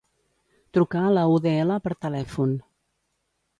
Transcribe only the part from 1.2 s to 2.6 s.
UdL per telèfon.